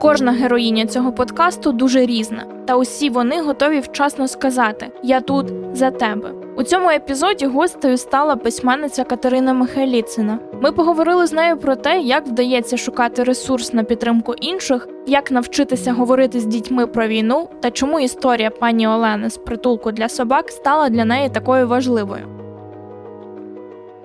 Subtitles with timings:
[0.00, 5.90] Кожна героїня цього подкасту дуже різна, та усі вони готові вчасно сказати Я тут за
[5.90, 6.30] тебе.
[6.56, 10.38] У цьому епізоді гостею стала письменниця Катерина Михайліцина.
[10.62, 15.92] Ми поговорили з нею про те, як вдається шукати ресурс на підтримку інших, як навчитися
[15.92, 20.88] говорити з дітьми про війну та чому історія пані Олени з притулку для собак стала
[20.88, 22.22] для неї такою важливою.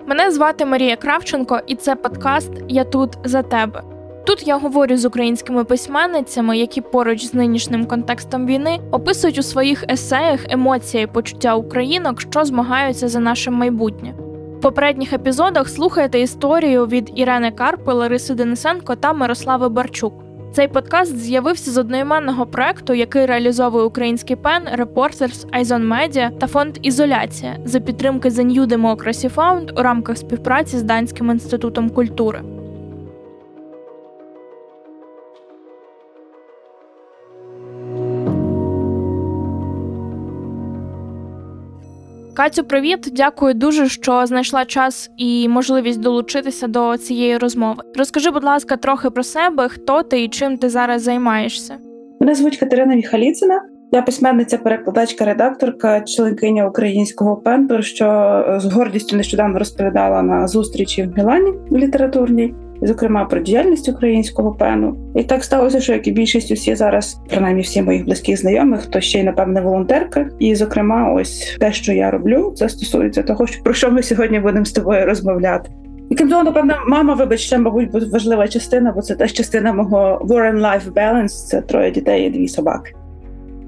[0.06, 3.93] Мене звати Марія Кравченко, і це подкаст Я тут за тебе.
[4.26, 9.84] Тут я говорю з українськими письменницями, які поруч з нинішнім контекстом війни описують у своїх
[9.90, 14.14] есеях емоції і почуття українок, що змагаються за наше майбутнє.
[14.58, 20.14] В попередніх епізодах слухаєте історію від Ірени Карпи, Лариси Денисенко та Мирослави Барчук.
[20.52, 26.78] Цей подкаст з'явився з одноіменного проекту, який реалізовує український пен, Reporters, Айзон Медіа та фонд
[26.82, 32.42] Ізоляція за підтримки The New Democracy Fund у рамках співпраці з Данським інститутом культури.
[42.44, 43.08] Катю, привіт!
[43.12, 47.82] Дякую дуже, що знайшла час і можливість долучитися до цієї розмови.
[47.96, 51.78] Розкажи, будь ласка, трохи про себе, хто ти і чим ти зараз займаєшся.
[52.20, 53.60] Мене звуть Катерина Міхаліцина.
[53.94, 61.18] Я письменниця, перекладачка, редакторка, членкиня українського пенту, що з гордістю нещодавно розповідала на зустрічі в
[61.18, 64.96] Мілані літературній зокрема про діяльність українського пену.
[65.16, 69.00] І так сталося, що як і більшість усі зараз, принаймні всі моїх близьких знайомих, хто
[69.00, 70.28] ще й напевне волонтерка.
[70.38, 74.40] І, зокрема, ось те, що я роблю, це стосується того, що про що ми сьогодні
[74.40, 75.70] будемо з тобою розмовляти.
[76.10, 80.26] І крім того, напевно, мама, вибач, ще, мабуть, важлива частина, бо це теж частина мого
[80.28, 82.94] War Life Balance, Це троє дітей і дві собаки.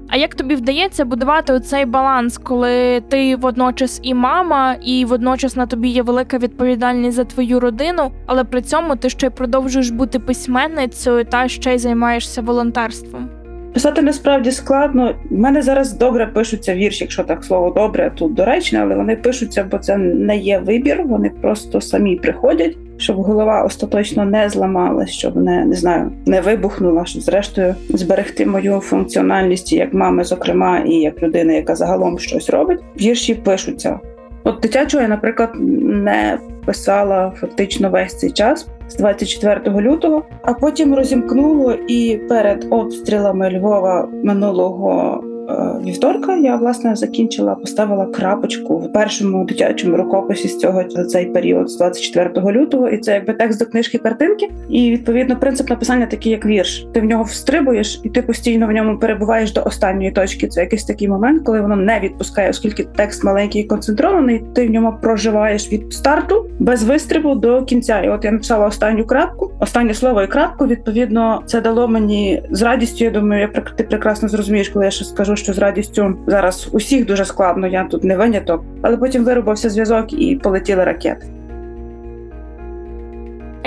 [0.09, 5.65] А як тобі вдається будувати цей баланс, коли ти водночас і мама, і водночас на
[5.65, 10.19] тобі є велика відповідальність за твою родину, але при цьому ти ще й продовжуєш бути
[10.19, 13.29] письменницею та ще й займаєшся волонтерством?
[13.73, 15.15] Писати насправді складно.
[15.31, 19.67] У мене зараз добре пишуться вірші, якщо так слово добре, тут доречне, але вони пишуться,
[19.71, 21.03] бо це не є вибір.
[21.05, 27.05] Вони просто самі приходять щоб голова остаточно не зламалась, щоб не не знаю, не вибухнула,
[27.05, 32.79] щоб зрештою зберегти мою функціональність як мами, зокрема, і як людини, яка загалом щось робить.
[33.01, 33.99] Вірші пишуться.
[34.43, 40.95] От дитячого я, наприклад, не писала фактично весь цей час з 24 лютого, а потім
[40.95, 45.23] розімкнуло і перед обстрілами Львова минулого
[45.85, 51.69] вівторка я власне закінчила, поставила крапочку в першому дитячому рукописі з цього за цей період
[51.69, 54.49] з 24 лютого, і це якби текст до книжки картинки.
[54.69, 56.87] І відповідно принцип написання такий, як вірш.
[56.93, 60.47] Ти в нього встрибуєш, і ти постійно в ньому перебуваєш до останньої точки.
[60.47, 64.43] Це якийсь такий момент, коли воно не відпускає, оскільки текст маленький і концентрований.
[64.55, 68.01] Ти в ньому проживаєш від старту без вистрибу до кінця.
[68.01, 70.67] І от я написала останню крапку, останнє слово і крапку.
[70.67, 73.05] Відповідно, це дало мені з радістю.
[73.05, 77.05] Я думаю, я ти прекрасно зрозумієш, коли я ще скажу що з радістю зараз усіх
[77.05, 81.27] дуже складно, я тут не виняток, але потім вирубався зв'язок і полетіли ракети.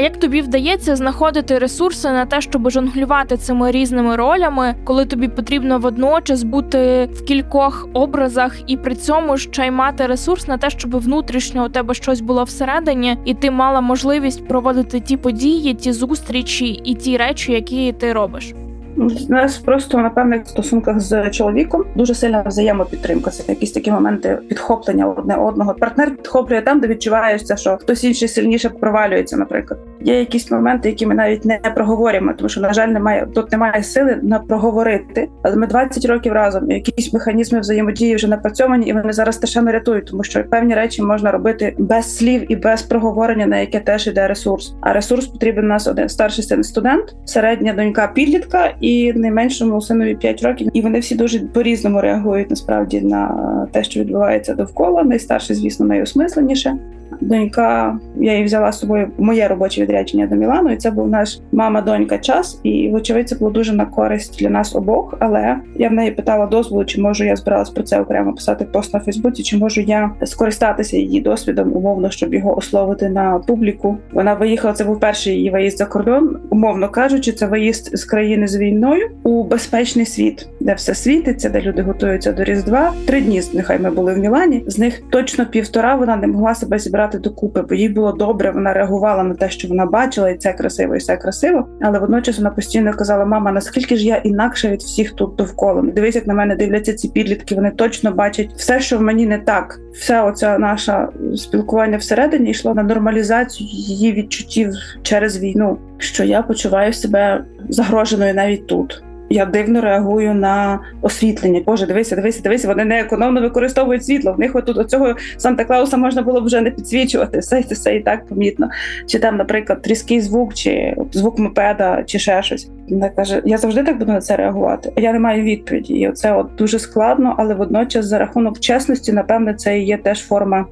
[0.00, 5.28] А як тобі вдається знаходити ресурси на те, щоб жонглювати цими різними ролями, коли тобі
[5.28, 10.70] потрібно водночас бути в кількох образах і при цьому ще й мати ресурс на те,
[10.70, 15.92] щоб внутрішньо у тебе щось було всередині, і ти мала можливість проводити ті події, ті
[15.92, 18.54] зустрічі і ті речі, які ти робиш?
[19.00, 23.30] У нас просто на певних стосунках з чоловіком дуже сильна взаємопідтримка.
[23.30, 25.74] Це якісь такі моменти підхоплення одне одного.
[25.74, 29.36] Партнер підхоплює там, де відчуваєшся, що хтось інший сильніше провалюється.
[29.36, 33.52] Наприклад, є якісь моменти, які ми навіть не проговорюємо, тому що на жаль, немає тут
[33.52, 35.28] немає сили на проговорити.
[35.42, 36.70] Але ми 20 років разом.
[36.70, 41.30] Якісь механізми взаємодії вже напрацьовані, і вони зараз страшенно рятують, тому що певні речі можна
[41.30, 44.74] робити без слів і без проговорення, на яке теж іде ресурс.
[44.80, 50.14] А ресурс потрібен у нас один старший син студент, середня донька підлітка і найменшому синові
[50.14, 50.68] 5 років.
[50.72, 55.02] І вони всі дуже по-різному реагують насправді на те, що відбувається довкола.
[55.02, 56.76] Найстарший, звісно, найосмисленіше
[57.20, 57.98] донька.
[58.16, 62.18] Я її взяла з собою моє робоче відрядження до Мілану, і це був наш мама-донька
[62.18, 62.60] час.
[62.62, 65.14] І вочевидь, це було дуже на користь для нас обох.
[65.18, 68.94] Але я в неї питала дозволу, чи можу я збиралась про це окремо писати пост
[68.94, 73.96] на Фейсбуці, чи можу я скористатися її досвідом, умовно, щоб його ословити на публіку.
[74.12, 74.74] Вона виїхала.
[74.74, 79.10] Це був перший її виїзд за кордон, умовно кажучи, це виїзд з країни з війною
[79.22, 82.92] у безпечний світ, де все світиться, де люди готуються до різдва.
[83.06, 84.64] Три дні нехай ми були в Мілані.
[84.66, 88.50] З них точно півтора вона не могла себе зібрати зібрати докупи, бо їй було добре.
[88.50, 91.68] Вона реагувала на те, що вона бачила, і це красиво, і все красиво.
[91.80, 95.82] Але водночас вона постійно казала: Мама, наскільки ж я інакше від всіх тут довкола?
[95.82, 97.54] Дивись, як на мене дивляться ці підлітки.
[97.54, 99.80] Вони точно бачать все, що в мені не так.
[99.92, 105.78] Все, оце наше спілкування всередині йшло на нормалізацію її відчуттів через війну.
[105.98, 111.62] Що я почуваю себе загроженою навіть тут я дивно реагую на освітлення.
[111.66, 112.68] Боже, дивися, дивися, дивися.
[112.68, 114.32] Вони не економно використовують світло.
[114.32, 117.38] В них отут оцього Санта Клауса можна було б вже не підсвічувати.
[117.38, 118.68] Все це все і так помітно.
[119.06, 122.70] Чи там, наприклад, тріский звук, чи звук мопеда, чи ще щось.
[122.90, 124.92] Вона каже: Я завжди так буду на це реагувати.
[124.96, 125.94] Я не маю відповіді.
[125.94, 130.66] І це от дуже складно, але водночас за рахунок чесності, напевне, це є теж форма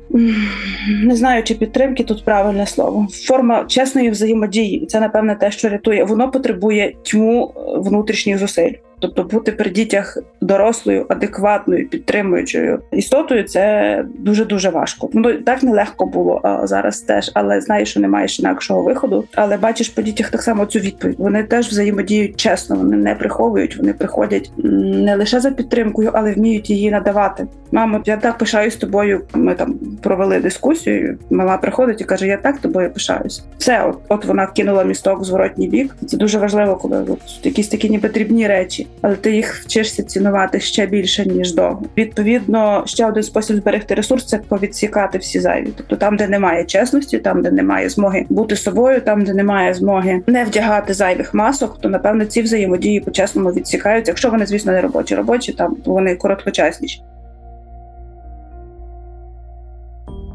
[1.04, 3.08] не знаю, чи підтримки тут правильне слово.
[3.12, 4.82] Форма чесної взаємодії.
[4.82, 6.04] І це напевне те, що рятує.
[6.04, 8.72] Воно потребує тьму внутрішніх зусиль.
[8.98, 15.10] Тобто бути при дітях дорослою, адекватною, підтримуючою істотою це дуже дуже важко.
[15.12, 19.24] Ну так нелегко було а зараз теж, але знаєш, що не маєш інакшого виходу.
[19.34, 21.16] Але бачиш по дітях так само цю відповідь.
[21.18, 26.70] Вони теж взаємодіють чесно, вони не приховують, вони приходять не лише за підтримкою, але вміють
[26.70, 27.46] її надавати.
[27.72, 29.20] Мамо, я так пишаюсь тобою.
[29.34, 31.18] Ми там провели дискусію.
[31.30, 33.44] Мала приходить і каже: Я так тобою пишаюсь.
[33.58, 35.96] Все, от, от вона кинула місток в зворотній бік.
[36.06, 40.60] Це дуже важливо, коли от, якісь такі ніби дрібні речі але ти їх вчишся цінувати
[40.60, 41.78] ще більше ніж до.
[41.96, 45.68] Відповідно, ще один спосіб зберегти ресурс це повідсікати всі зайві.
[45.76, 50.22] Тобто там, де немає чесності, там де немає змоги бути собою, там де немає змоги
[50.26, 54.10] не вдягати зайвих масок, то напевно ці взаємодії по чесному відсікаються.
[54.10, 57.02] Якщо вони, звісно, не робочі, робочі там вони короткочасніші.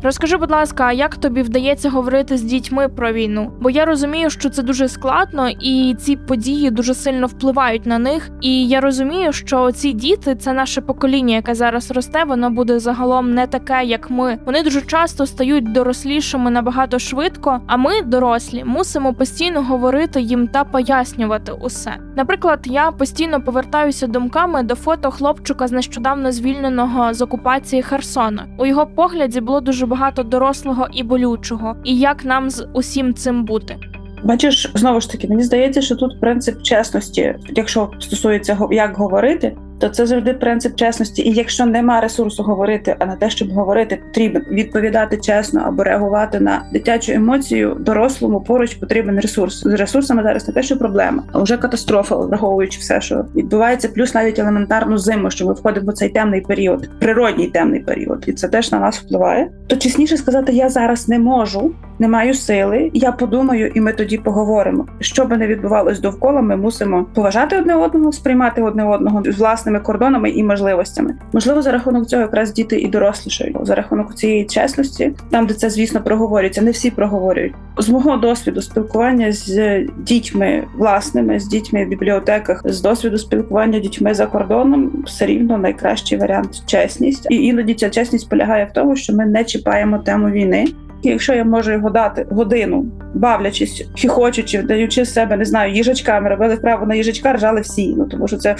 [0.03, 3.51] Розкажи, будь ласка, як тобі вдається говорити з дітьми про війну?
[3.61, 8.29] Бо я розумію, що це дуже складно, і ці події дуже сильно впливають на них.
[8.41, 12.23] І я розумію, що ці діти це наше покоління, яке зараз росте.
[12.23, 14.39] Воно буде загалом не таке, як ми.
[14.45, 17.61] Вони дуже часто стають дорослішими набагато швидко.
[17.67, 21.91] А ми, дорослі, мусимо постійно говорити їм та пояснювати усе.
[22.15, 28.47] Наприклад, я постійно повертаюся думками до фото хлопчика з нещодавно звільненого з окупації Херсона.
[28.57, 33.45] У його погляді було дуже багато дорослого і болючого, і як нам з усім цим
[33.45, 33.75] бути.
[34.23, 39.89] Бачиш, знову ж таки, мені здається, що тут принцип чесності, якщо стосується як говорити, то
[39.89, 41.21] це завжди принцип чесності.
[41.21, 46.39] І якщо нема ресурсу говорити, а на те, щоб говорити, потрібно відповідати чесно або реагувати
[46.39, 49.63] на дитячу емоцію, дорослому поруч потрібен ресурс.
[49.63, 54.15] З ресурсами зараз не те, що проблема, а вже катастрофа, враховуючи все, що відбувається, плюс
[54.15, 58.47] навіть елементарну зиму, що ми входимо в цей темний період, природній темний період, і це
[58.47, 59.49] теж на нас впливає.
[59.67, 62.91] То чесніше сказати, я зараз не можу, не маю сили.
[62.93, 64.87] Я подумаю, і ми тоді поговоримо.
[64.99, 69.72] Що би не відбувалось довкола, ми мусимо поважати одне одного, сприймати одне одного з власним
[69.73, 71.15] власними кордонами і можливостями.
[71.33, 75.69] Можливо, за рахунок цього якраз діти і дорослішають за рахунок цієї чесності, там де це
[75.69, 77.53] звісно проговорюється, не всі проговорюють.
[77.77, 84.13] З мого досвіду спілкування з дітьми власними, з дітьми в бібліотеках, з досвіду спілкування дітьми
[84.13, 87.27] за кордоном, все рівно найкращий варіант чесність.
[87.29, 90.67] І іноді ця чесність полягає в тому, що ми не чіпаємо тему війни.
[91.03, 96.55] І якщо я можу його дати годину, бавлячись, хіхочучи, даючи себе, не знаю, їжачками, робили
[96.55, 97.95] вправо на їжачка, ржали всі.
[97.97, 98.55] Ну тому що це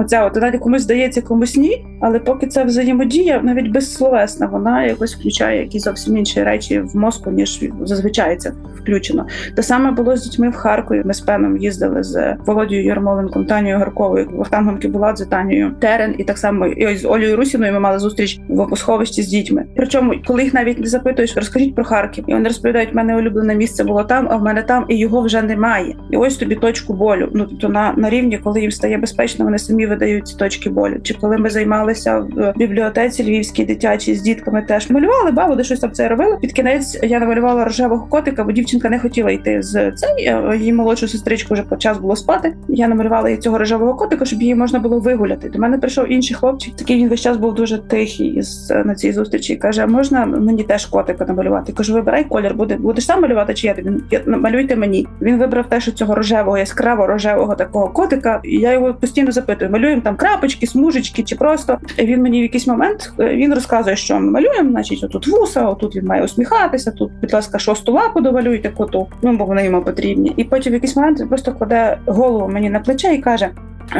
[0.00, 5.16] Оця от навіть комусь здається, комусь ні, але поки це взаємодія, навіть безсловесна, вона якось
[5.16, 8.52] включає якісь зовсім інші речі в мозку, ніж зазвичай це
[8.82, 9.26] включено.
[9.56, 11.02] Те саме було з дітьми в Харкові.
[11.04, 16.38] Ми з пеном їздили з Володією Ярмоленком, Танією Гарковою, Вахтангом Кібуладзе, Танією Терен, і так
[16.38, 19.64] само і з Олею Русіною ми мали зустріч в опосховищі з дітьми.
[19.76, 23.54] Причому, коли їх навіть не запитуєш, розкажіть про Харків, і вони розповідають, в мене улюблене
[23.54, 25.96] місце було там, а в мене там, і його вже немає.
[26.10, 27.28] І ось тобі точку болю.
[27.34, 31.00] Ну тобто на, на рівні, коли їм стає безпечно, вони самі видають точки болю.
[31.02, 35.80] Чи коли ми займалися в бібліотеці Львівській дитячій з дітками, теж малювали бабу, де щось
[35.80, 36.36] там це робила.
[36.36, 40.34] Під кінець я намалювала рожевого котика, бо дівчинка не хотіла йти з цей.
[40.58, 42.54] Її молодшу сестричку вже по час було спати.
[42.68, 45.48] Я намалювала їй цього рожевого котика, щоб її можна було вигуляти.
[45.48, 46.76] До мене прийшов інший хлопчик.
[46.76, 49.56] Такий він весь час був дуже тихий з на цій зустрічі.
[49.56, 51.72] Каже: можна мені теж котика намалювати?
[51.72, 53.90] Кажу, вибирай колір, буде будеш сам малювати, чи я тобі
[54.26, 55.06] малюйте мені.
[55.22, 58.40] Він вибрав теж цього рожевого, яскраво рожевого такого котика.
[58.44, 62.66] І я його постійно запитую: малюємо там крапочки, смужечки, чи просто він мені в якийсь
[62.66, 64.70] момент е, він розказує, що ми малюємо.
[64.70, 66.90] Значить, отут вуса, отут він має усміхатися.
[66.90, 69.08] Тут, будь ласка, шосту лапу довалюйте коту.
[69.22, 70.34] Ну бо вони йому потрібні.
[70.36, 73.50] І потім в якийсь момент він просто кладе голову мені на плече і каже: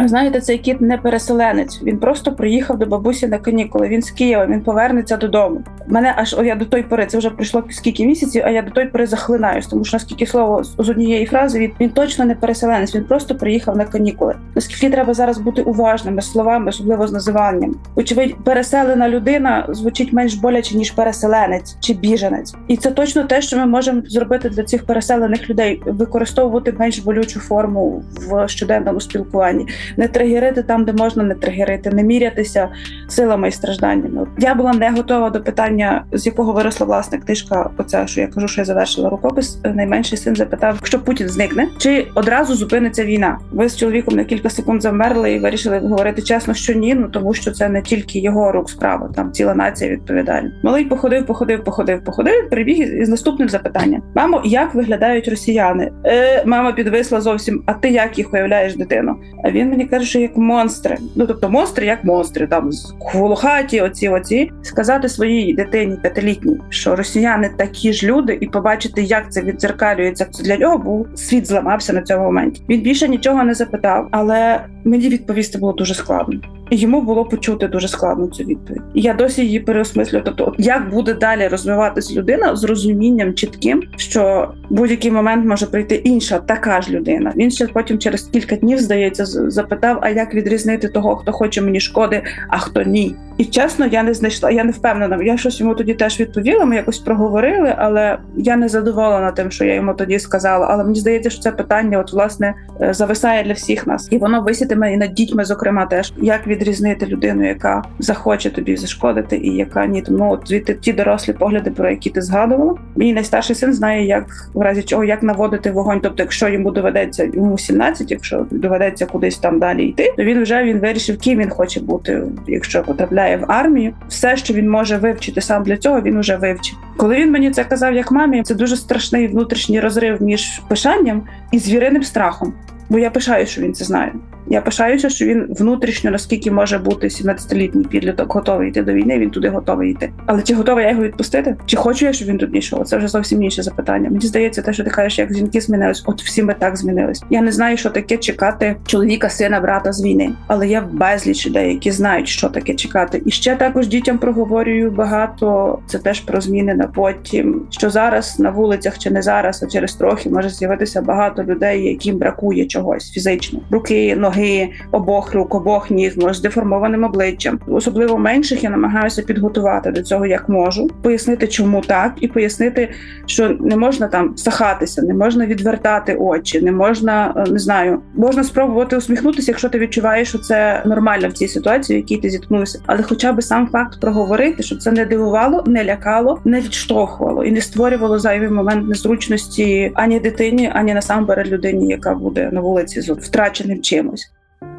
[0.04, 1.82] Знаєте, цей кіт не переселенець.
[1.82, 3.88] Він просто приїхав до бабусі на канікули.
[3.88, 5.62] Він з Києва, він повернеться додому.
[5.86, 8.70] Мене аж о, я до той пори, це вже пройшло скільки місяців, а я до
[8.70, 12.94] той пори захлинаюсь, тому що наскільки слово з однієї фрази він, він точно не переселенець.
[12.94, 14.36] Він просто приїхав на канікули.
[14.54, 17.74] Наскільки треба зараз бути уважними словами, особливо з називанням.
[17.94, 23.56] Очевидь, переселена людина звучить менш боляче ніж переселенець чи біженець, і це точно те, що
[23.56, 29.66] ми можемо зробити для цих переселених людей, використовувати менш болючу форму в щоденному спілкуванні
[29.96, 32.68] не тригерити там, де можна не тригерити, не мірятися
[33.08, 34.26] силами і стражданнями.
[34.38, 37.70] Я була не готова до питання, з якого виросла власне книжка.
[37.76, 39.58] Оця що я кажу, що я завершила рукопис.
[39.64, 43.38] Найменший син запитав, якщо Путін зникне, чи одразу зупиниться війна.
[43.52, 46.94] Ви з чоловіком на кілька секунд замерли і вирішили говорити чесно, що ні.
[46.94, 50.52] Ну тому що це не тільки його рук справа, там ціла нація відповідальна.
[50.62, 52.50] Малий походив, походив, походив, походив.
[52.50, 55.92] Прибіг із наступним запитанням: Мамо, як виглядають росіяни?
[56.06, 57.62] Е, Мама підвисла зовсім.
[57.66, 59.16] А ти як їх уявляєш дитину?
[59.44, 60.98] А він мені каже, що як монстри.
[61.16, 62.70] Ну тобто монстри, як монстри, там
[63.14, 69.32] волохаті, оці, оці сказати своїй дитині п'ятилітній, що росіяни такі ж люди, і побачити, як
[69.32, 70.24] це відзеркалюється.
[70.24, 72.62] Це для нього був світ зламався на цьому моменті.
[72.68, 76.40] Він більше нічого не запитав, але мені відповісти було дуже складно.
[76.70, 78.82] І йому було почути дуже складно цю відповідь.
[78.94, 80.24] Я досі її переосмислюю.
[80.24, 86.38] Тобто, як буде далі розвиватись людина з розумінням чітким, що будь-який момент може прийти інша
[86.38, 87.32] така ж людина.
[87.36, 91.80] Він ще потім через кілька днів здається запитав: а як відрізнити того, хто хоче мені
[91.80, 93.14] шкоди, а хто ні.
[93.40, 94.50] І чесно, я не знайшла.
[94.50, 95.22] Я не впевнена.
[95.22, 96.64] Я щось йому тоді теж відповіла.
[96.64, 100.66] Ми якось проговорили, але я не задоволена тим, що я йому тоді сказала.
[100.70, 104.42] Але мені здається, що це питання, от власне, е, зависає для всіх нас, і воно
[104.42, 109.86] висітиме і над дітьми, зокрема, теж як відрізнити людину, яка захоче тобі зашкодити, і яка
[109.86, 110.02] ні.
[110.02, 112.74] Тому звідти ті дорослі погляди, про які ти згадувала.
[112.96, 116.00] Мій найстарший син знає, як в разі чого як наводити вогонь.
[116.02, 120.64] Тобто, якщо йому доведеться йому 17, якщо доведеться кудись там далі йти, то він вже
[120.64, 123.92] він вирішив, ким він хоче бути, якщо потрапляє в армію.
[124.08, 126.78] Все, що він може вивчити сам для цього, він уже вивчив.
[126.96, 131.58] Коли він мені це казав як мамі, це дуже страшний внутрішній розрив між пишанням і
[131.58, 132.52] звіриним страхом.
[132.90, 134.12] Бо я пишаю, що він це знає.
[134.52, 139.18] Я пишаюся, що він внутрішньо, наскільки може бути 17-літній підліток, готовий йти до війни.
[139.18, 140.12] Він туди готовий йти.
[140.26, 141.56] Але чи готова я його відпустити?
[141.66, 142.84] Чи хочу я, щоб він тут йшов?
[142.84, 144.10] Це вже зовсім інше запитання.
[144.10, 147.22] Мені здається, те, що ти кажеш, як жінки змінились, от всі ми так змінились.
[147.30, 151.72] Я не знаю, що таке чекати чоловіка, сина, брата з війни, але є безліч людей,
[151.72, 153.22] які знають, що таке чекати.
[153.26, 155.78] І ще також дітям проговорюю багато.
[155.86, 157.62] Це теж про зміни на потім.
[157.70, 162.18] Що зараз на вулицях чи не зараз, а через трохи може з'явитися багато людей, яким
[162.18, 167.60] бракує чогось фізично, руки, ноги обох рук, обох ніг, може, з деформованим обличчям.
[167.68, 172.88] Особливо менших я намагаюся підготувати до цього як можу, пояснити, чому так, і пояснити,
[173.26, 178.44] що не можна там сахатися, не можна відвертати очі, не можна е, не знаю, можна
[178.44, 182.82] спробувати усміхнутися, якщо ти відчуваєш, що це нормально в цій ситуації, в якій ти зіткнувся.
[182.86, 187.52] Але, хоча б сам факт проговорити, щоб це не дивувало, не лякало, не відштовхувало і
[187.52, 193.10] не створювало зайвий момент незручності ані дитині, ані насамперед людині, яка буде на вулиці з
[193.10, 194.30] втраченим чимось.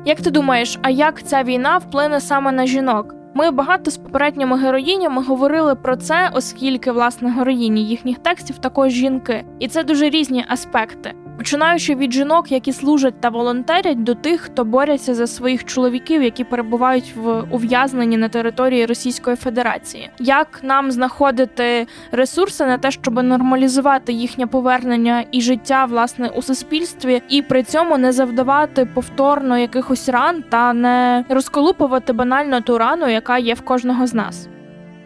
[0.06, 3.16] Як ти думаєш, а як ця війна вплине саме на жінок?
[3.34, 9.44] Ми багато з попередніми героїнями говорили про це, оскільки власне героїні їхніх текстів також жінки,
[9.60, 14.66] і це дуже різні аспекти починаючи від жінок, які служать та волонтерять, до тих, хто
[14.66, 20.10] борються за своїх чоловіків, які перебувають в ув'язненні на території Російської Федерації.
[20.20, 27.22] Як нам знаходити ресурси на те, щоб нормалізувати їхнє повернення і життя власне у суспільстві,
[27.30, 33.38] і при цьому не завдавати повторно якихось ран та не розколупувати банально ту рану, яка
[33.38, 34.48] є в кожного з нас.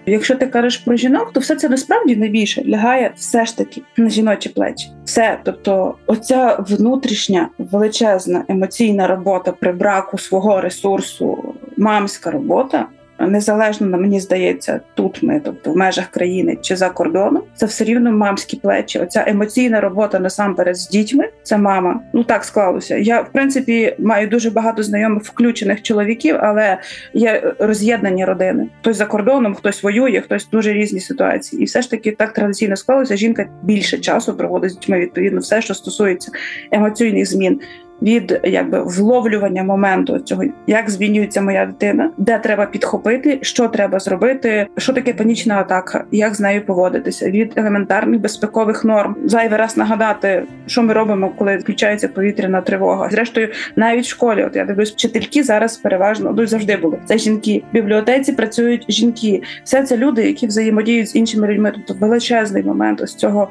[0.06, 4.10] Якщо ти кажеш про жінок, то все це насправді найбільше лягає все ж таки на
[4.10, 4.92] жіночі плечі.
[5.06, 12.88] Все, тобто, оця внутрішня величезна емоційна робота при браку свого ресурсу, мамська робота,
[13.20, 17.84] незалежно на мені здається, тут ми, тобто в межах країни чи за кордоном, це все
[17.84, 19.00] рівно мамські плечі.
[19.00, 21.30] Оця емоційна робота насамперед з дітьми.
[21.44, 22.02] Це мама.
[22.14, 22.98] Ну так склалося.
[22.98, 26.78] Я в принципі маю дуже багато знайомих включених чоловіків, але
[27.14, 28.68] є роз'єднані родини.
[28.82, 31.62] Хтось за кордоном, хтось воює, хтось дуже різні ситуації.
[31.62, 33.16] І все ж таки так традиційно склалося.
[33.16, 35.00] Жінка більше часу проводить з дітьми.
[35.00, 36.32] Відповідно, все, що стосується
[36.72, 37.60] емоційних змін
[38.02, 44.68] від якби вловлювання моменту цього, як змінюється моя дитина, де треба підхопити, що треба зробити,
[44.78, 49.16] що таке панічна атака, як з нею поводитися від елементарних безпекових норм.
[49.26, 53.10] Зайвий раз нагадати, що ми робимо, коли включається повітряна тривога.
[53.10, 56.98] Зрештою, навіть в школі, от я дивлюсь, вчительки зараз переважно ну, завжди були.
[57.06, 59.42] Це жінки в бібліотеці працюють жінки.
[59.64, 61.72] Все це люди, які взаємодіють з іншими людьми.
[61.76, 63.48] Тобто величезний момент ось цього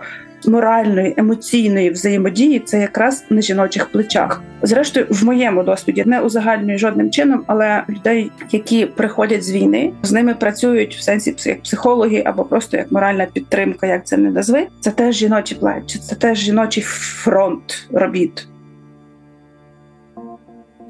[0.49, 4.43] моральної, емоційної взаємодії це якраз на жіночих плечах.
[4.63, 10.13] Зрештою, в моєму досвіді не узагальнюю жодним чином, але людей, які приходять з війни, з
[10.13, 14.67] ними працюють в сенсі як психологи або просто як моральна підтримка, як це не назви.
[14.81, 18.49] Це теж жіночі плечі, це теж жіночий фронт робіт.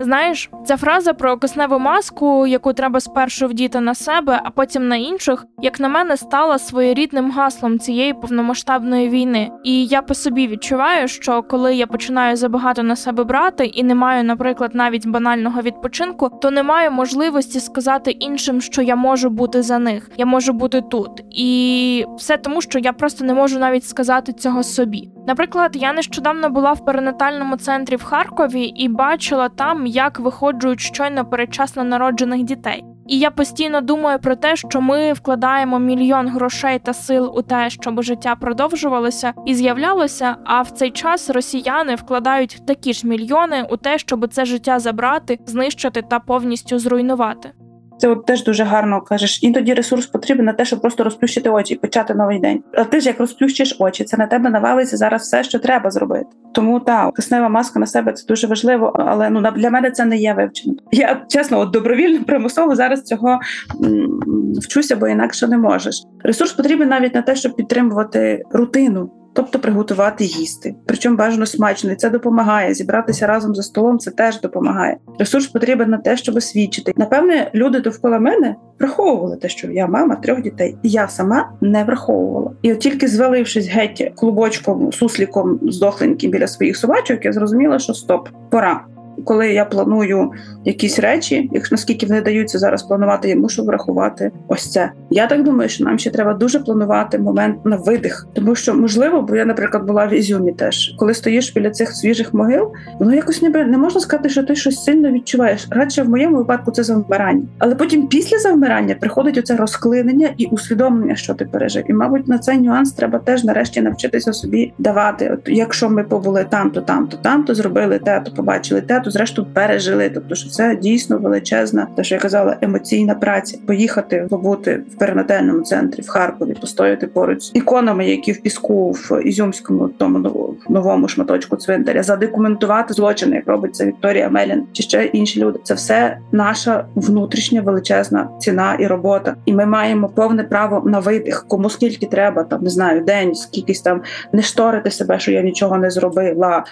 [0.00, 4.96] Знаєш, ця фраза про кисневу маску, яку треба спершу вдіти на себе, а потім на
[4.96, 9.50] інших, як на мене, стала своєрідним гаслом цієї повномасштабної війни.
[9.64, 13.94] І я по собі відчуваю, що коли я починаю забагато на себе брати і не
[13.94, 19.62] маю, наприклад, навіть банального відпочинку, то не маю можливості сказати іншим, що я можу бути
[19.62, 23.84] за них, я можу бути тут, і все тому, що я просто не можу навіть
[23.84, 25.10] сказати цього собі.
[25.26, 31.24] Наприклад, я нещодавно була в перинатальному центрі в Харкові і бачила там, як виходжують щойно
[31.24, 32.84] передчасно народжених дітей.
[33.06, 37.70] І я постійно думаю про те, що ми вкладаємо мільйон грошей та сил у те,
[37.70, 40.36] щоб життя продовжувалося і з'являлося.
[40.44, 45.38] А в цей час росіяни вкладають такі ж мільйони у те, щоб це життя забрати,
[45.46, 47.52] знищити та повністю зруйнувати.
[47.98, 49.42] Це от теж дуже гарно кажеш.
[49.42, 52.62] Іноді ресурс потрібен на те, щоб просто розплющити очі і почати новий день.
[52.74, 56.26] А ти ж як розплющиш очі, це на тебе навалиться зараз все, що треба зробити.
[56.54, 60.16] Тому та киснева маска на себе це дуже важливо, але ну для мене це не
[60.16, 60.76] є вивчено.
[60.92, 63.38] Я чесно, от добровільно примусово зараз цього
[63.84, 66.02] м- вчуся, бо інакше не можеш.
[66.24, 70.74] Ресурс потрібен навіть на те, щоб підтримувати рутину тобто приготувати їсти.
[70.86, 72.74] Причому бажано смачно, і це допомагає.
[72.74, 74.96] Зібратися разом за столом це теж допомагає.
[75.18, 76.92] Ресурс потрібен на те, щоб свідчити.
[76.96, 82.50] Напевне, люди довкола мене враховували те, що я мама трьох дітей, я сама не враховувала.
[82.62, 88.28] І от тільки звалившись геть клубочком, сусліком здохленьким біля своїх собачок, я зрозуміла, що стоп,
[88.50, 88.84] пора
[89.24, 90.30] коли я планую
[90.64, 94.90] якісь речі, якщо наскільки вони даються зараз планувати, я мушу врахувати ось це.
[95.10, 99.22] Я так думаю, що нам ще треба дуже планувати момент на видих, тому що можливо,
[99.22, 103.42] бо я, наприклад, була в Ізюмі теж, коли стоїш біля цих свіжих могил, воно якось
[103.42, 105.66] ніби не можна сказати, що ти щось сильно відчуваєш.
[105.70, 111.16] Радше в моєму випадку це завмирання, але потім після завмирання приходить оце розклинення і усвідомлення,
[111.16, 111.90] що ти пережив.
[111.90, 115.30] І, мабуть, на цей нюанс треба теж нарешті навчитися собі давати.
[115.32, 119.00] От якщо ми побули там, то там, то там, то зробили те, то побачили те
[119.04, 120.10] то зрештою пережили.
[120.10, 123.58] Тобто, що це дійсно величезна, те, що я казала, емоційна праця.
[123.66, 129.20] Поїхати побути в перинатальному центрі в Харкові, постояти поруч з іконами, які в піску в
[129.24, 135.40] Ізюмському тому новому шматочку цвинтаря, задокументувати злочини, як робить це Вікторія Мелін, чи ще інші
[135.40, 135.58] люди.
[135.62, 139.36] Це все наша внутрішня величезна ціна і робота.
[139.44, 143.80] І ми маємо повне право на видих, кому скільки треба, там не знаю, день, скількись
[143.80, 146.64] там не шторити себе, що я нічого не зробила.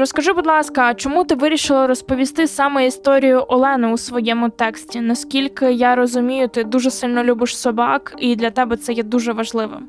[0.00, 5.00] Розкажи, будь ласка, чому ти вирішила розповісти саме історію Олени у своєму тексті?
[5.00, 9.88] Наскільки я розумію, ти дуже сильно любиш собак, і для тебе це є дуже важливим.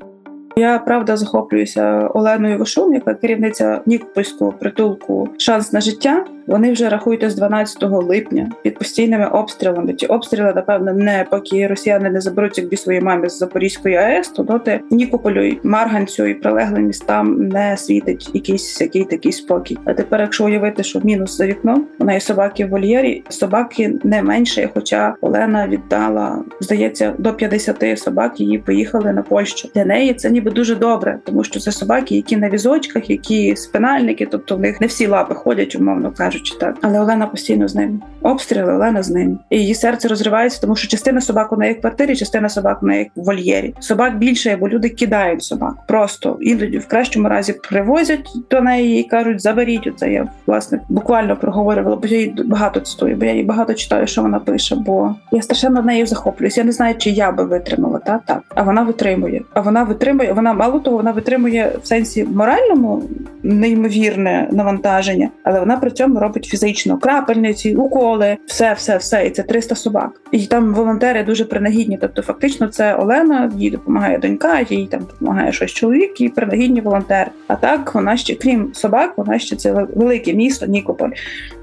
[0.56, 6.24] Я правда захоплююся Оленою Вишун, яка керівниця Нікопольського притулку Шанс на життя.
[6.46, 9.92] Вони вже рахуйте з 12 липня під постійними обстрілами.
[9.92, 14.42] Ті обстріли, напевно, не поки росіяни не заберуть якби свої мамі з Запорізької АЕС, то
[14.42, 19.78] доти Нікополю Марганцю і прилеглим містам не світить якийсь який такий спокій.
[19.84, 24.22] А тепер, якщо уявити, що мінус за вікном, вона і собаки в вольєрі, собаки не
[24.22, 24.70] менше.
[24.74, 29.68] Хоча Олена віддала, здається, до 50 собак її поїхали на Польщу.
[29.74, 34.28] Для неї це ніби дуже добре, тому що це собаки, які на візочках, які спинальники,
[34.30, 36.76] тобто в них не всі лапи ходять, умовно кажучи так.
[36.82, 38.02] Але Олена постійно з ним.
[38.22, 39.38] Обстріли Олена з ним.
[39.50, 42.86] І її серце розривається, тому що частина собак у неї в квартирі, частина собак у
[42.86, 43.74] неї в вольєрі.
[43.80, 45.74] Собак більше, бо люди кидають собак.
[45.88, 50.12] Просто іноді в кращому разі привозять до неї і кажуть, заберіть оце.
[50.12, 54.22] Я власне буквально проговорювала, бо я її багато цитую, бо я її багато читаю, що
[54.22, 54.76] вона пише.
[54.76, 56.58] Бо я страшенно нею захоплююсь.
[56.58, 58.42] Я не знаю, чи я би витримала та так.
[58.54, 59.42] А вона витримує.
[59.54, 60.32] А вона витримує.
[60.32, 63.02] Вона мало того, вона витримує в сенсі моральному
[63.42, 69.26] неймовірне навантаження, але вона при цьому робить фізично крапельниці, уколи, все, все, все.
[69.26, 70.20] І це 300 собак.
[70.32, 71.98] І там волонтери дуже принагідні.
[72.00, 77.30] Тобто, фактично, це Олена, їй допомагає донька, їй там допомагає щось чоловік, і принагідні волонтери.
[77.46, 81.10] А так вона ще, крім собак, вона ще це велике місто, Нікополь.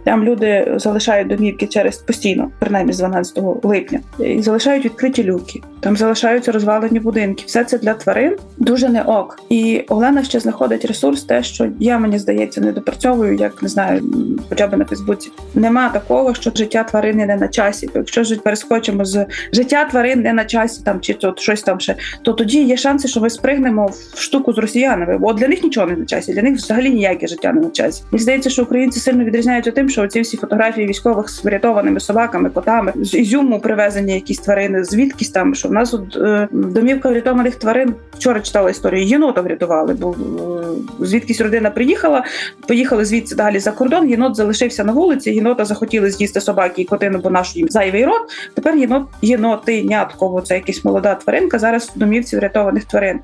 [0.03, 5.61] Там люди залишають домівки через постійно, принаймні з 12 липня, і залишають відкриті люки.
[5.79, 7.43] Там залишаються розвалені будинки.
[7.47, 9.39] Все це для тварин дуже не ок.
[9.49, 14.01] І Олена ще знаходить ресурс, те, що я мені здається, не допрацьовую, як не знаю,
[14.49, 15.31] хоча б на Фейсбуці.
[15.55, 17.89] Нема такого, що життя тварини не на часі.
[17.95, 21.95] Якщо ж перескочимо з життя тварин не на часі, там чи то щось там ще,
[22.21, 25.17] то тоді є шанси, що ми спригнемо в штуку з росіянами.
[25.17, 28.03] Бо для них нічого не на часі, для них взагалі ніяке життя не на часі.
[28.11, 32.49] Мені здається, що українці сильно відрізняються тим, що ці всі фотографії військових з врятованими собаками,
[32.49, 37.55] котами з ізюму привезені якісь тварини, звідкись там, що в нас от, е, домівка врятованих
[37.55, 39.05] тварин вчора читала історію.
[39.05, 42.23] Єнота врятували, бо е, звідкись родина приїхала,
[42.67, 44.09] поїхали звідси далі за кордон.
[44.09, 45.31] Єнот залишився на вулиці.
[45.31, 48.21] Єнота захотіли з'їсти собаки і котину, бо наш їм зайвий рот.
[48.55, 51.59] Тепер єнот єнотинятко, бо це якась молода тваринка.
[51.59, 53.19] Зараз в домівці врятованих тварин.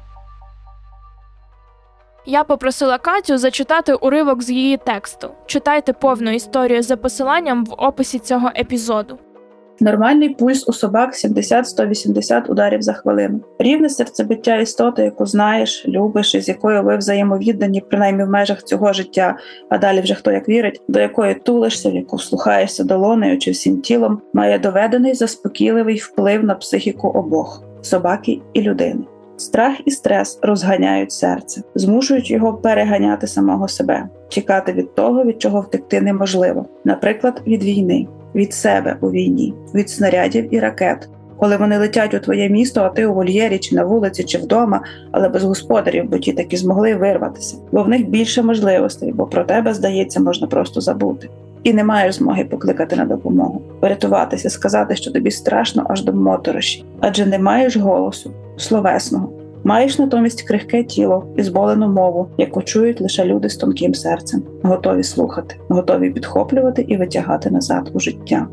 [2.25, 5.30] Я попросила Катю зачитати уривок з її тексту.
[5.45, 9.19] Читайте повну історію за посиланням в описі цього епізоду.
[9.79, 13.39] Нормальний пульс у собак 70-180 ударів за хвилину.
[13.59, 18.93] Рівне серцебиття істоти, яку знаєш, любиш і з якою ви взаємовіддані, принаймні в межах цього
[18.93, 19.38] життя,
[19.69, 23.81] а далі вже хто як вірить, до якої тулишся, в яку вслухаєшся долонею чи всім
[23.81, 29.03] тілом, має доведений заспокійливий вплив на психіку обох собаки і людини.
[29.38, 35.61] Страх і стрес розганяють серце, змушують його переганяти самого себе, тікати від того, від чого
[35.61, 41.09] втекти неможливо, наприклад, від війни, від себе у війні, від снарядів і ракет.
[41.37, 44.81] Коли вони летять у твоє місто, а ти у вольєрі, чи на вулиці, чи вдома,
[45.11, 49.43] але без господарів, бо ті таки змогли вирватися, бо в них більше можливостей, бо про
[49.43, 51.29] тебе, здається, можна просто забути.
[51.63, 56.85] І не маєш змоги покликати на допомогу, порятуватися, сказати, що тобі страшно аж до мотороші,
[56.99, 59.29] адже не маєш голосу, словесного.
[59.67, 65.04] Маєш натомість крихке тіло і зболену мову, яку чують лише люди з тонким серцем, готові
[65.04, 68.47] слухати, готові підхоплювати і витягати назад у життя.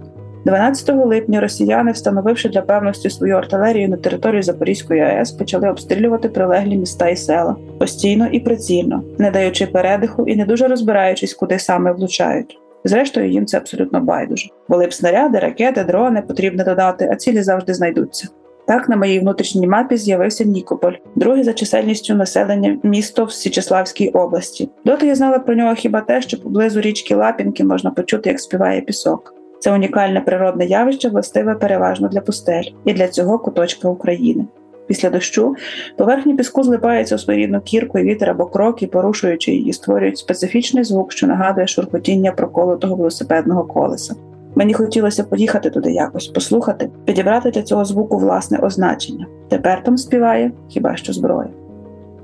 [0.45, 6.77] 12 липня росіяни, встановивши для певності свою артилерію на території Запорізької АЕС, почали обстрілювати прилеглі
[6.77, 11.93] міста і села постійно і прицільно, не даючи передиху і не дуже розбираючись, куди саме
[11.93, 12.59] влучають.
[12.85, 14.49] Зрештою, їм це абсолютно байдуже.
[14.69, 18.29] Були б снаряди, ракети, дрони потрібно додати, а цілі завжди знайдуться.
[18.67, 24.69] Так на моїй внутрішній мапі з'явився Нікополь, друге за чисельністю населення місто в Січеславській області.
[24.85, 28.81] Доти я знала про нього хіба те, що поблизу річки Лапінки можна почути, як співає
[28.81, 29.35] пісок.
[29.59, 34.47] Це унікальне природне явище, властиве переважно для пустель і для цього куточка України.
[34.87, 35.57] Після дощу
[35.97, 41.13] поверхні піску злипаються у своєрідну кірку і вітер або кроки, порушуючи її, створюють специфічний звук,
[41.13, 44.15] що нагадує шурхотіння проколотого велосипедного колеса.
[44.55, 49.27] Мені хотілося поїхати туди якось, послухати, підібрати для цього звуку власне означення.
[49.49, 51.49] Тепер там співає хіба що зброя.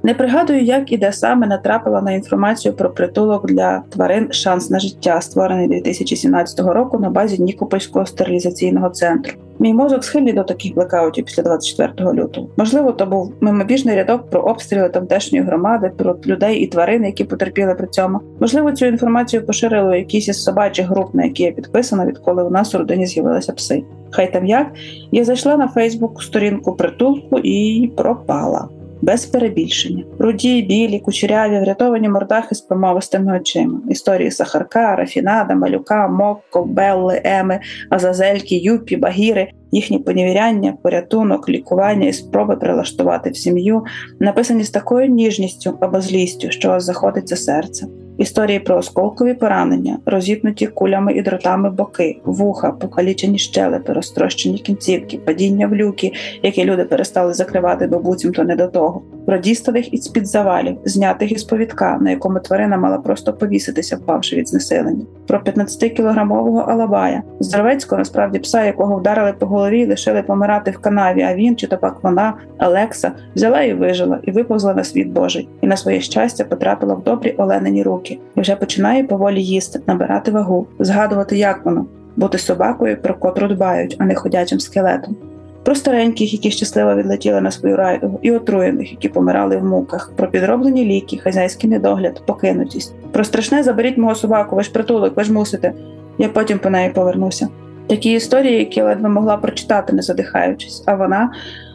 [0.03, 4.79] Не пригадую, як і де саме натрапила на інформацію про притулок для тварин Шанс на
[4.79, 9.35] життя, створений 2017 року на базі Нікопольського стерилізаційного центру.
[9.59, 12.49] Мій мозок схильний до таких блекаутів після 24 лютого.
[12.57, 17.75] Можливо, то був мимобіжний рядок про обстріли тамтешньої громади, про людей і тварин, які потерпіли
[17.75, 18.21] при цьому.
[18.41, 22.75] Можливо, цю інформацію поширили якісь із собачих груп, на які я підписана, відколи у нас
[22.75, 23.85] у родині з'явилися пси.
[24.11, 24.67] Хай там як
[25.13, 28.69] я зайшла на Фейсбук сторінку притулку і пропала
[29.03, 30.05] без перебільшення.
[30.19, 33.81] Руді, білі, кучеряві, врятовані мордахи з промовистими очима.
[33.91, 42.13] Історії Сахарка, Рафінада, Малюка, Мокко, Белли, Еми, Азазельки, Юпі, Багіри, їхні поневіряння, порятунок, лікування і
[42.13, 43.85] спроби прилаштувати в сім'ю,
[44.21, 47.87] написані з такою ніжністю або злістю, що заходиться серце.
[48.19, 55.67] Історії про осколкові поранення, розітнуті кулями і дротами боки, вуха, покалічені щелепи, розтрощені кінцівки, падіння
[55.67, 60.27] в люки, які люди перестали закривати, бо буцімто не до того, про діставих із під
[60.27, 66.71] завалів, знятих із повідка, на якому тварина мала просто повіситися, впавши від знесилення, про 15-кілограмового
[66.71, 71.23] алабая, здоровецького насправді пса, якого вдарили по голові, лишили помирати в канаві.
[71.23, 75.49] А він чи то пак вона, Алекса, взяла і вижила, і виповзла на світ Божий,
[75.61, 79.81] і на своє щастя потрапила в добрі оленені руки роки і вже починає поволі їсти,
[79.87, 85.17] набирати вагу, згадувати, як воно бути собакою, про котру дбають, а не ходячим скелетом.
[85.65, 90.29] Про стареньких, які щасливо відлетіли на свою райдугу, і отруєних, які помирали в муках, про
[90.29, 95.33] підроблені ліки, хазяйський недогляд, покинутість, про страшне заберіть мого собаку, ви ж притулок, ви ж
[95.33, 95.73] мусите.
[96.19, 97.49] Я потім по неї повернуся.
[97.87, 101.31] Такі історії, які ледве могла прочитати, не задихаючись, а вона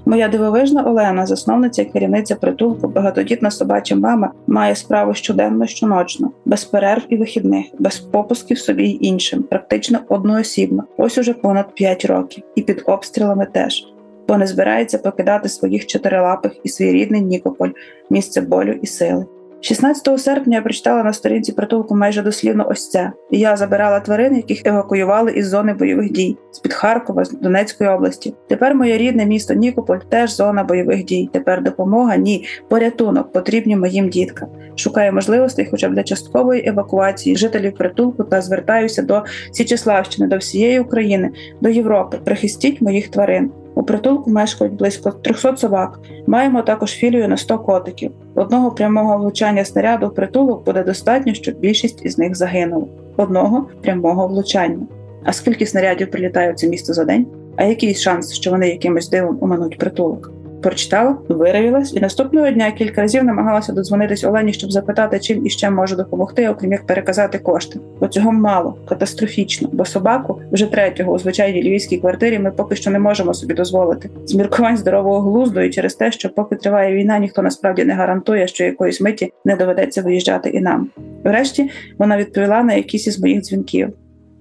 [0.06, 6.64] Моя дивовижна Олена, засновниця і керівниця притулку, багатодітна собача мама, має справу щоденно, щоночно, без
[6.64, 10.84] перерв і вихідних, без попусків собі й іншим, практично одноосібно.
[10.98, 13.88] Ось уже понад 5 років, і під обстрілами теж.
[14.28, 17.70] Бо не збирається покидати своїх чотирилапих і свій рідний Нікополь,
[18.10, 19.26] місце болю і сили.
[19.64, 23.12] 16 серпня я прочитала на сторінці притулку майже дослівно ось це.
[23.32, 28.34] Я забирала тварин, яких евакуювали із зони бойових дій з під Харкова, з Донецької області.
[28.50, 31.30] Тепер моє рідне місто Нікополь теж зона бойових дій.
[31.34, 34.50] Тепер допомога, ні, порятунок потрібні моїм діткам.
[34.76, 40.80] Шукаю можливостей, хоча б для часткової евакуації жителів притулку та звертаюся до Січеславщини, до всієї
[40.80, 42.18] України, до Європи.
[42.24, 43.52] Прихистіть моїх тварин.
[43.76, 46.00] У притулку мешкають близько 300 собак.
[46.28, 48.12] Маємо також філію на 100 котиків.
[48.36, 52.86] Одного прямого влучання снаряду в притулок буде достатньо, щоб більшість із них загинули.
[53.18, 54.88] одного прямого влучання.
[55.24, 57.26] А скільки снарядів прилітає в це місто за день?
[57.56, 60.32] А який шанс, що вони якимось дивом оминуть притулок?
[60.64, 65.70] Прочитала, виявилась, і наступного дня кілька разів намагалася додзвонитись Олені, щоб запитати, чим і ще
[65.70, 67.80] може допомогти, окрім як переказати кошти.
[68.00, 72.92] Бо цього мало, катастрофічно, бо собаку вже третього у звичайній львівській квартирі ми поки що
[72.92, 74.10] не можемо собі дозволити.
[74.26, 78.48] З міркувань здорового глузду і через те, що поки триває війна, ніхто насправді не гарантує,
[78.48, 80.90] що якоїсь миті не доведеться виїжджати і нам.
[81.24, 83.90] Врешті вона відповіла на якісь із моїх дзвінків.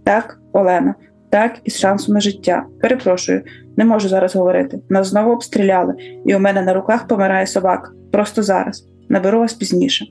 [0.05, 0.95] Так, Олена,
[1.33, 2.65] так і з шансом на життя.
[2.81, 3.43] Перепрошую,
[3.77, 4.79] не можу зараз говорити.
[4.89, 5.95] Нас знову обстріляли,
[6.27, 7.91] і у мене на руках помирає собака.
[8.13, 8.87] Просто зараз.
[9.09, 10.07] Наберу вас пізніше.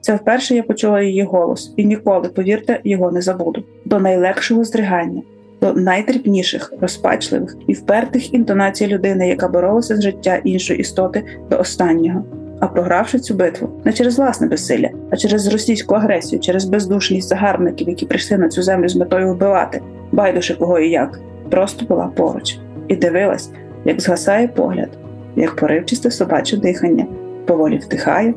[0.00, 3.64] Це вперше я почула її голос, і ніколи, повірте, його не забуду.
[3.84, 5.22] До найлегшого здригання,
[5.60, 12.24] до найдрібніших, розпачливих і впертих інтонацій людини, яка боролася з життя іншої істоти до останнього.
[12.60, 17.88] А програвши цю битву не через власне безсилля, а через російську агресію, через бездушність загарбників,
[17.88, 19.80] які прийшли на цю землю з метою вбивати,
[20.12, 23.50] байдуже кого і як, просто була поруч і дивилась,
[23.84, 24.88] як згасає погляд,
[25.36, 27.06] як поривчисте собаче дихання,
[27.46, 28.34] поволі вдихає,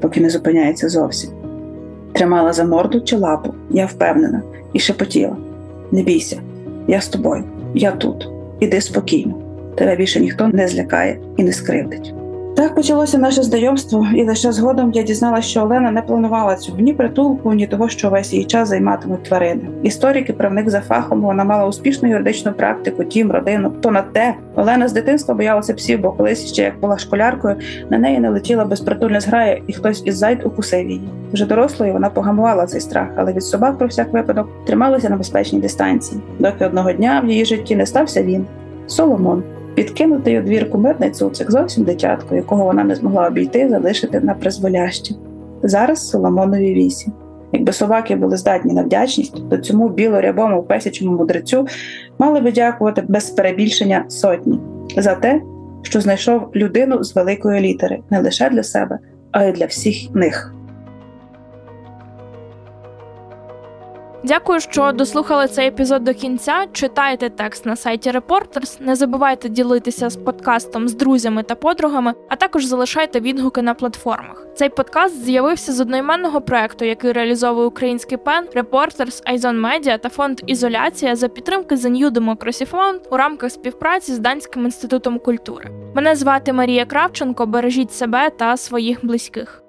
[0.00, 1.30] поки не зупиняється зовсім.
[2.12, 5.36] Тримала за морду чи лапу, я впевнена, і шепотіла:
[5.90, 6.40] Не бійся,
[6.88, 8.28] я з тобою, я тут,
[8.60, 9.34] іди спокійно,
[9.74, 12.14] тебе більше ніхто не злякає і не скривдить.
[12.56, 16.92] Так почалося наше знайомство, і лише згодом я дізналася, що Олена не планувала цього ні
[16.92, 19.62] притулку, ні того, що весь її час займатимуть тварини.
[19.82, 23.72] Історик і правник за фахом вона мала успішну юридичну практику, дім, родину.
[23.80, 27.56] То на те Олена з дитинства боялася псів, бо колись ще як була школяркою,
[27.90, 31.08] на неї не летіла безпритульна зграя, і хтось із зайд укусив її.
[31.32, 35.60] Вже дорослою вона погамувала цей страх, але від собак про всяк випадок трималася на безпечній
[35.60, 36.20] дистанції.
[36.38, 38.46] Доки одного дня в її житті не стався він
[38.86, 39.42] Соломон.
[39.80, 45.14] Підкинутий у двір кумирний цуцик, зовсім дитятко, якого вона не змогла обійти, залишити на призволяще.
[45.62, 47.12] Зараз Соломонові вісім.
[47.52, 51.66] Якби собаки були здатні на вдячність, то цьому білорябому песячому мудрецю
[52.18, 54.60] мали би дякувати без перебільшення сотні
[54.96, 55.40] за те,
[55.82, 58.98] що знайшов людину з великої літери не лише для себе,
[59.30, 60.54] а й для всіх них.
[64.24, 66.66] Дякую, що дослухали цей епізод до кінця.
[66.72, 72.36] Читайте текст на сайті Reporters, Не забувайте ділитися з подкастом з друзями та подругами, а
[72.36, 74.46] також залишайте відгуки на платформах.
[74.54, 80.40] Цей подкаст з'явився з одноіменного проекту, який реалізовує український пен Reporters, Айзон Media та фонд
[80.46, 85.70] Ізоляція за підтримки The New Democracy Fund у рамках співпраці з Данським інститутом культури.
[85.94, 87.46] Мене звати Марія Кравченко.
[87.46, 89.59] Бережіть себе та своїх близьких.